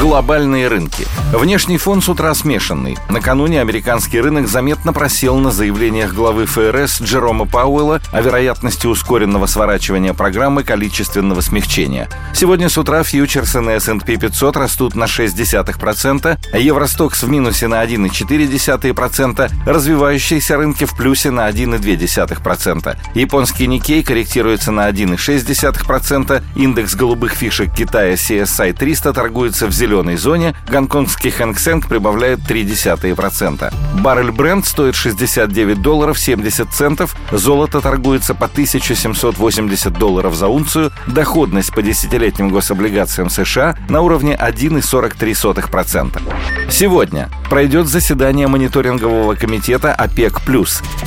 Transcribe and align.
Глобальные 0.00 0.68
рынки. 0.68 1.06
Внешний 1.30 1.76
фон 1.76 2.00
с 2.00 2.08
утра 2.08 2.34
смешанный. 2.34 2.96
Накануне 3.10 3.60
американский 3.60 4.18
рынок 4.18 4.48
заметно 4.48 4.94
просел 4.94 5.36
на 5.36 5.50
заявлениях 5.50 6.14
главы 6.14 6.46
ФРС 6.46 7.02
Джерома 7.02 7.44
Пауэлла 7.44 8.00
о 8.10 8.22
вероятности 8.22 8.86
ускоренного 8.86 9.44
сворачивания 9.44 10.14
программы 10.14 10.64
количественного 10.64 11.42
смягчения. 11.42 12.08
Сегодня 12.32 12.70
с 12.70 12.78
утра 12.78 13.02
фьючерсы 13.02 13.60
на 13.60 13.76
S&P 13.76 14.16
500 14.16 14.56
растут 14.56 14.94
на 14.94 15.04
0,6%, 15.04 16.38
а 16.50 16.58
Евростокс 16.58 17.22
в 17.22 17.28
минусе 17.28 17.66
на 17.66 17.84
1,4%, 17.84 19.50
развивающиеся 19.66 20.56
рынки 20.56 20.84
в 20.84 20.96
плюсе 20.96 21.30
на 21.30 21.46
1,2%. 21.46 22.96
Японский 23.14 23.66
Никей 23.66 24.02
корректируется 24.02 24.72
на 24.72 24.88
1,6%, 24.88 26.42
индекс 26.56 26.94
голубых 26.94 27.32
фишек 27.32 27.74
Китая 27.74 28.14
CSI 28.14 28.72
300 28.72 29.12
торгуется 29.12 29.66
в 29.66 29.72
зеленом 29.72 29.89
зеленой 29.90 30.16
зоне, 30.16 30.54
гонконгский 30.68 31.32
Хэнк 31.32 31.58
Сэнк 31.58 31.88
прибавляет 31.88 32.38
0,3%. 32.48 33.74
Баррель 34.00 34.30
бренд 34.30 34.64
стоит 34.64 34.94
69 34.94 35.82
долларов 35.82 36.16
70 36.16 36.72
центов, 36.72 37.16
золото 37.32 37.80
торгуется 37.80 38.34
по 38.34 38.46
1780 38.46 39.92
долларов 39.92 40.34
за 40.34 40.46
унцию, 40.46 40.92
доходность 41.08 41.74
по 41.74 41.82
десятилетним 41.82 42.50
гособлигациям 42.50 43.30
США 43.30 43.76
на 43.88 44.02
уровне 44.02 44.38
1,43%. 44.40 46.22
Сегодня 46.70 47.28
пройдет 47.48 47.88
заседание 47.88 48.46
мониторингового 48.46 49.34
комитета 49.34 49.92
ОПЕК+. 49.92 50.40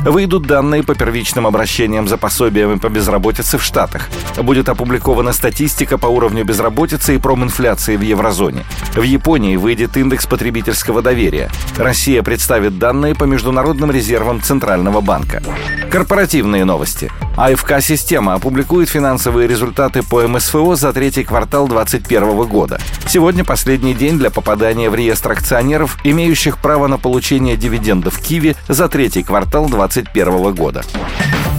Выйдут 0.00 0.46
данные 0.48 0.82
по 0.82 0.96
первичным 0.96 1.46
обращениям 1.46 2.08
за 2.08 2.16
пособиями 2.16 2.78
по 2.78 2.88
безработице 2.88 3.58
в 3.58 3.62
Штатах. 3.62 4.08
Будет 4.38 4.68
опубликована 4.68 5.32
статистика 5.32 5.98
по 5.98 6.06
уровню 6.06 6.44
безработицы 6.44 7.14
и 7.14 7.18
проминфляции 7.18 7.96
в 7.96 8.00
еврозоне. 8.00 8.64
В 8.94 9.02
Японии 9.02 9.56
выйдет 9.56 9.96
индекс 9.96 10.26
потребительского 10.26 11.02
доверия. 11.02 11.50
Россия 11.76 12.22
представит 12.22 12.78
данные 12.78 13.14
по 13.14 13.24
международным 13.24 13.90
резервам 13.90 14.42
Центрального 14.42 15.00
банка. 15.00 15.42
Корпоративные 15.90 16.64
новости. 16.64 17.10
АФК-система 17.36 18.34
опубликует 18.34 18.88
финансовые 18.88 19.48
результаты 19.48 20.02
по 20.02 20.26
МСФО 20.28 20.74
за 20.74 20.92
третий 20.92 21.24
квартал 21.24 21.68
2021 21.68 22.46
года. 22.46 22.80
Сегодня 23.06 23.44
последний 23.44 23.94
день 23.94 24.18
для 24.18 24.30
попадания 24.30 24.90
в 24.90 24.94
реестр 24.94 25.32
акционеров, 25.32 25.96
имеющих 26.04 26.58
право 26.58 26.86
на 26.86 26.98
получение 26.98 27.56
дивидендов 27.56 28.18
Киви 28.20 28.56
за 28.68 28.88
третий 28.88 29.22
квартал 29.22 29.68
2021 29.68 30.54
года. 30.54 30.82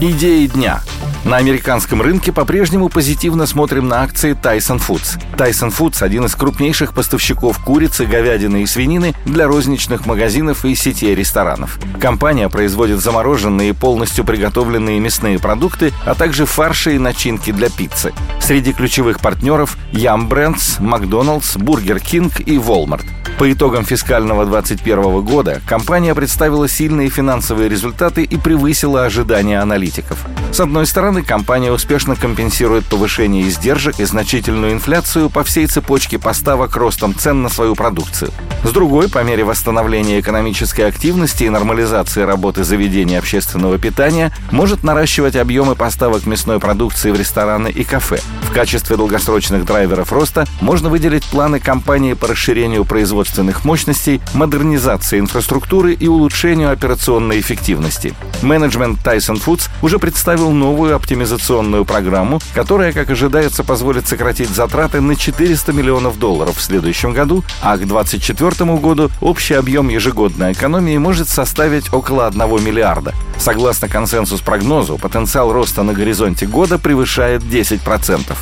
Идеи 0.02 0.48
дня. 0.48 0.82
На 1.26 1.38
американском 1.38 2.02
рынке 2.02 2.34
по-прежнему 2.34 2.90
позитивно 2.90 3.46
смотрим 3.46 3.88
на 3.88 4.02
акции 4.02 4.34
Tyson 4.34 4.82
Foods. 4.86 5.22
Tyson 5.38 5.74
Foods– 5.74 5.98
один 6.04 6.26
из 6.26 6.36
крупнейших 6.36 6.94
поставщиков 6.94 7.64
курицы, 7.64 8.06
говядины 8.06 8.64
и 8.64 8.66
свинины 8.66 9.16
для 9.26 9.48
розничных 9.48 10.06
магазинов 10.06 10.66
и 10.66 10.76
сетей 10.76 11.16
ресторанов. 11.16 11.80
Компания 12.00 12.50
производит 12.50 13.00
замороженные 13.00 13.70
и 13.70 13.74
полностью 13.74 14.26
приготовленные 14.26 15.00
мясные 15.00 15.40
продукты, 15.40 15.94
а 16.06 16.14
также 16.14 16.46
фарши 16.46 16.96
и 16.96 17.00
начинки 17.00 17.52
для 17.52 17.70
пиццы. 17.70 18.14
Среди 18.42 18.74
ключевых 18.74 19.22
партнеров– 19.22 19.78
Yum 19.94 20.28
Brands, 20.28 20.82
McDonald's, 20.82 21.58
Burger 21.58 22.02
King 22.04 22.32
и 22.44 22.58
Walmart. 22.58 23.06
По 23.38 23.52
итогам 23.52 23.84
фискального 23.84 24.46
2021 24.46 25.22
года 25.22 25.62
компания 25.68 26.14
представила 26.14 26.68
сильные 26.68 27.10
финансовые 27.10 27.68
результаты 27.68 28.24
и 28.24 28.38
превысила 28.38 29.06
ожидания 29.06 29.60
аналитиков. 29.60 30.20
С 30.52 30.60
одной 30.60 30.86
стороны, 30.86 31.24
компания 31.24 31.72
успешно 31.72 32.16
компенсирует 32.16 32.86
повышение 32.86 33.48
издержек 33.48 34.00
и 34.00 34.06
значительную 34.06 34.74
инфляцию 34.74 35.32
по 35.32 35.44
всей 35.44 35.66
цепочке 35.66 36.20
поставок 36.20 36.76
ростом 36.76 37.16
цен 37.16 37.42
на 37.42 37.50
свою 37.50 37.74
продукцию. 37.74 38.32
С 38.64 38.70
другой, 38.70 39.10
по 39.10 39.24
мере 39.24 39.44
восстановления 39.44 40.20
экономической 40.20 40.82
активности 40.82 41.44
и 41.44 41.50
нормализации 41.50 42.22
работы 42.22 42.64
заведений 42.64 43.16
общественного 43.16 43.80
питания, 43.80 44.32
может 44.52 44.84
наращивать 44.84 45.36
объемы 45.36 45.76
поставок 45.76 46.28
мясной 46.28 46.60
продукции 46.60 47.12
в 47.12 47.20
рестораны 47.20 47.70
и 47.70 47.84
кафе. 47.84 48.20
В 48.44 48.54
качестве 48.54 48.96
долгосрочных 48.96 49.66
драйверов 49.66 50.14
роста 50.14 50.46
можно 50.62 50.90
выделить 50.90 51.26
планы 51.26 51.60
компании 51.60 52.14
по 52.14 52.28
расширению 52.28 52.86
производственных 53.24 53.64
мощностей, 53.64 54.22
модернизации 54.34 55.20
инфраструктуры 55.20 55.94
и 55.94 56.08
улучшению 56.08 56.72
операционной 56.72 57.40
эффективности. 57.40 58.14
Менеджмент 58.42 59.00
Tyson 59.00 59.42
Foods 59.42 59.70
уже 59.82 59.98
представил 59.98 60.52
новую 60.52 60.94
оптимизационную 60.96 61.86
программу, 61.86 62.42
которая, 62.54 62.92
как 62.92 63.10
ожидается, 63.10 63.64
позволит 63.64 64.08
сократить 64.08 64.50
затраты 64.50 65.00
на 65.00 65.16
400 65.16 65.72
миллионов 65.72 66.20
долларов 66.20 66.58
в 66.58 66.62
следующем 66.62 67.14
году, 67.14 67.44
а 67.62 67.78
к 67.78 67.88
2024 67.88 68.76
году 68.76 69.10
общий 69.22 69.54
объем 69.54 69.88
ежегодной 69.88 70.52
экономии 70.52 70.98
может 70.98 71.30
составить 71.30 71.94
около 71.94 72.28
1 72.28 72.40
миллиарда. 72.62 73.14
Согласно 73.38 73.88
консенсус-прогнозу, 73.88 74.98
потенциал 74.98 75.54
роста 75.54 75.84
на 75.84 75.94
горизонте 75.94 76.46
года 76.46 76.78
превышает 76.78 77.42
10%. 77.42 78.36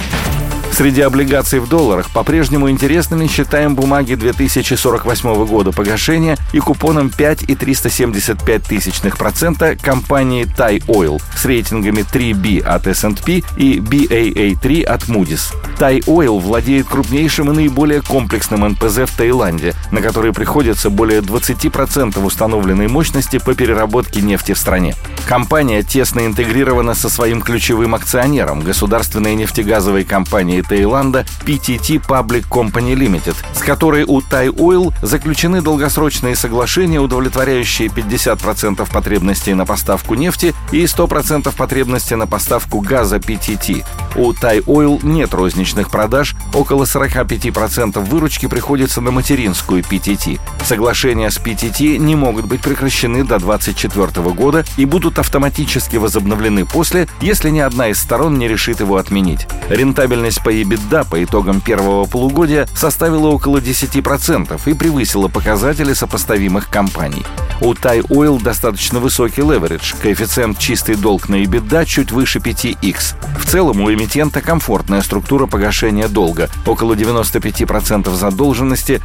Среди 0.71 1.01
облигаций 1.01 1.59
в 1.59 1.67
долларах 1.67 2.11
по-прежнему 2.11 2.69
интересными 2.69 3.27
считаем 3.27 3.75
бумаги 3.75 4.13
2048 4.15 5.45
года 5.45 5.71
погашения 5.71 6.37
и 6.53 6.59
купоном 6.59 7.11
5,375% 7.15 9.79
компании 9.81 10.45
Thai 10.45 10.83
Oil 10.87 11.21
с 11.35 11.45
рейтингами 11.45 12.01
3B 12.01 12.61
от 12.61 12.87
S&P 12.87 13.43
и 13.57 13.77
BAA3 13.79 14.83
от 14.83 15.03
Moody's. 15.03 15.53
Thai 15.77 15.99
Oil 16.05 16.39
владеет 16.39 16.87
крупнейшим 16.87 17.51
и 17.51 17.55
наиболее 17.55 18.01
комплексным 18.01 18.67
НПЗ 18.67 19.01
в 19.05 19.15
Таиланде, 19.17 19.75
на 19.91 20.01
который 20.01 20.33
приходится 20.33 20.89
более 20.89 21.21
20% 21.21 22.23
установленной 22.23 22.87
мощности 22.87 23.37
по 23.37 23.53
переработке 23.53 24.21
нефти 24.21 24.53
в 24.53 24.57
стране. 24.57 24.95
Компания 25.27 25.83
тесно 25.83 26.25
интегрирована 26.25 26.93
со 26.93 27.09
своим 27.09 27.41
ключевым 27.41 27.95
акционером, 27.95 28.61
государственной 28.61 29.35
нефтегазовой 29.35 30.03
компанией 30.03 30.61
Таиланда 30.61 31.25
PTT 31.45 32.05
Public 32.05 32.47
Company 32.49 32.95
Limited, 32.95 33.35
с 33.53 33.61
которой 33.61 34.03
у 34.03 34.19
Thai 34.19 34.47
Oil 34.47 34.93
заключены 35.01 35.61
долгосрочные 35.61 36.35
соглашения, 36.35 36.99
удовлетворяющие 36.99 37.87
50% 37.87 38.89
потребностей 38.91 39.53
на 39.53 39.65
поставку 39.65 40.15
нефти 40.15 40.53
и 40.71 40.83
100% 40.83 41.55
потребностей 41.55 42.15
на 42.15 42.27
поставку 42.27 42.79
газа 42.79 43.17
PTT. 43.17 43.85
У 44.15 44.31
Thai 44.31 44.63
Oil 44.65 44.99
нет 45.03 45.33
розничных 45.33 45.89
продаж, 45.89 46.35
около 46.53 46.83
45% 46.83 47.99
выручки 47.99 48.47
приходится 48.47 49.01
на 49.01 49.11
материнскую 49.11 49.80
PTT. 49.81 50.39
Соглашения 50.65 51.29
с 51.29 51.37
PTT 51.37 51.97
не 51.97 52.15
могут 52.15 52.45
быть 52.45 52.61
прекращены 52.61 53.23
до 53.23 53.39
2024 53.39 54.29
года 54.31 54.65
и 54.77 54.85
будут 54.85 55.19
автоматически 55.19 55.97
возобновлены 55.97 56.65
после, 56.65 57.07
если 57.21 57.49
ни 57.49 57.59
одна 57.59 57.89
из 57.89 57.99
сторон 57.99 58.37
не 58.37 58.47
решит 58.47 58.79
его 58.79 58.97
отменить. 58.97 59.47
Рентабельность 59.69 60.43
по 60.43 60.53
EBITDA 60.53 61.09
по 61.09 61.23
итогам 61.23 61.61
первого 61.61 62.05
полугодия 62.05 62.67
составила 62.75 63.27
около 63.27 63.57
10% 63.57 64.59
и 64.65 64.73
превысила 64.73 65.27
показатели 65.27 65.93
сопоставимых 65.93 66.69
компаний. 66.69 67.25
У 67.61 67.73
Thai 67.73 68.01
Oil 68.07 68.41
достаточно 68.41 68.99
высокий 68.99 69.41
леверидж, 69.41 69.93
коэффициент 70.01 70.57
чистый 70.57 70.95
долг 70.95 71.29
на 71.29 71.43
EBITDA 71.43 71.85
чуть 71.85 72.11
выше 72.11 72.39
5x. 72.39 73.15
В 73.39 73.45
целом 73.45 73.81
у 73.81 73.91
эмитента 73.91 74.41
комфортная 74.41 75.01
структура 75.01 75.45
погашения 75.45 76.07
долга, 76.07 76.49
около 76.65 76.93
95% 76.93 78.13
задолженности 78.15 79.01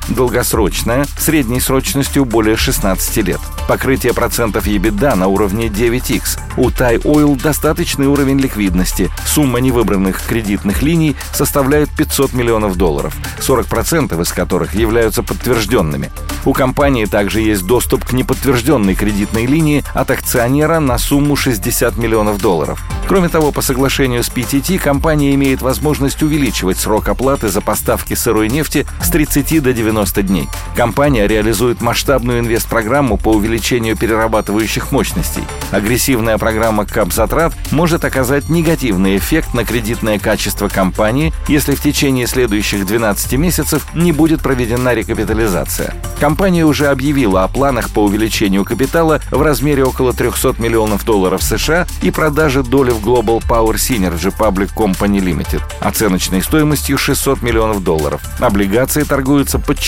долгосрочная, 0.66 1.06
средней 1.16 1.60
срочностью 1.60 2.24
более 2.24 2.56
16 2.56 3.16
лет. 3.18 3.40
Покрытие 3.68 4.12
процентов 4.12 4.66
EBITDA 4.66 5.14
на 5.14 5.28
уровне 5.28 5.66
9x. 5.66 6.38
У 6.56 6.70
Thai 6.70 7.02
Oil 7.02 7.40
достаточный 7.40 8.06
уровень 8.06 8.38
ликвидности. 8.38 9.10
Сумма 9.26 9.60
невыбранных 9.60 10.20
кредитных 10.22 10.82
линий 10.82 11.16
составляет 11.32 11.90
500 11.90 12.32
миллионов 12.32 12.76
долларов, 12.76 13.14
40% 13.38 14.20
из 14.20 14.32
которых 14.32 14.74
являются 14.74 15.22
подтвержденными. 15.22 16.10
У 16.44 16.52
компании 16.52 17.06
также 17.06 17.40
есть 17.40 17.66
доступ 17.66 18.04
к 18.04 18.12
неподтвержденной 18.12 18.94
кредитной 18.94 19.46
линии 19.46 19.84
от 19.94 20.10
акционера 20.10 20.80
на 20.80 20.98
сумму 20.98 21.36
60 21.36 21.96
миллионов 21.96 22.40
долларов. 22.40 22.84
Кроме 23.08 23.28
того, 23.28 23.52
по 23.52 23.62
соглашению 23.62 24.24
с 24.24 24.28
PTT 24.28 24.78
компания 24.78 25.34
имеет 25.34 25.62
возможность 25.62 26.22
увеличивать 26.22 26.78
срок 26.78 27.08
оплаты 27.08 27.48
за 27.48 27.60
поставки 27.60 28.14
сырой 28.14 28.48
нефти 28.48 28.86
с 29.02 29.10
30 29.10 29.62
до 29.62 29.72
90 29.72 30.22
дней. 30.22 30.48
Компания 30.74 31.26
реализует 31.26 31.80
масштабную 31.80 32.40
инвестпрограмму 32.40 33.16
по 33.16 33.30
увеличению 33.30 33.96
перерабатывающих 33.96 34.92
мощностей. 34.92 35.44
Агрессивная 35.70 36.38
программа 36.38 36.86
капзатрат 36.86 37.54
может 37.70 38.04
оказать 38.04 38.48
негативный 38.48 39.16
эффект 39.16 39.54
на 39.54 39.64
кредитное 39.64 40.18
качество 40.18 40.68
компании, 40.68 41.32
если 41.48 41.74
в 41.74 41.80
течение 41.80 42.26
следующих 42.26 42.86
12 42.86 43.32
месяцев 43.34 43.86
не 43.94 44.12
будет 44.12 44.42
проведена 44.42 44.94
рекапитализация. 44.94 45.94
Компания 46.20 46.64
уже 46.64 46.86
объявила 46.88 47.44
о 47.44 47.48
планах 47.48 47.90
по 47.90 48.00
увеличению 48.00 48.64
капитала 48.64 49.20
в 49.30 49.42
размере 49.42 49.84
около 49.84 50.12
300 50.12 50.56
миллионов 50.58 51.04
долларов 51.04 51.42
США 51.42 51.86
и 52.02 52.10
продаже 52.10 52.62
доли 52.62 52.90
в 52.90 53.04
Global 53.04 53.42
Power 53.46 53.74
Synergy 53.74 54.34
Public 54.36 54.70
Company 54.74 55.20
Limited 55.20 55.62
оценочной 55.80 56.42
стоимостью 56.42 56.98
600 56.98 57.42
миллионов 57.42 57.82
долларов. 57.82 58.20
Облигации 58.40 59.02
торгуются 59.02 59.58
под 59.58 59.78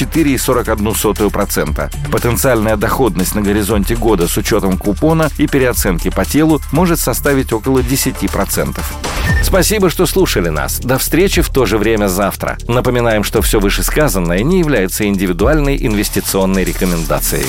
4,41%. 0.48 2.10
Потенциальная 2.10 2.76
доходность 2.76 3.34
на 3.34 3.42
горизонте 3.42 3.94
года 3.94 4.26
с 4.26 4.36
учетом 4.36 4.78
купона 4.78 5.30
и 5.38 5.46
переоценки 5.46 6.10
по 6.10 6.24
телу 6.24 6.60
может 6.72 6.98
составить 6.98 7.52
около 7.52 7.80
10%. 7.80 8.80
Спасибо, 9.42 9.90
что 9.90 10.06
слушали 10.06 10.48
нас. 10.48 10.80
До 10.80 10.98
встречи 10.98 11.42
в 11.42 11.50
то 11.50 11.66
же 11.66 11.78
время 11.78 12.08
завтра. 12.08 12.56
Напоминаем, 12.66 13.24
что 13.24 13.42
все 13.42 13.60
вышесказанное 13.60 14.42
не 14.42 14.60
является 14.60 15.06
индивидуальной 15.06 15.76
инвестиционной 15.76 16.64
рекомендацией. 16.64 17.46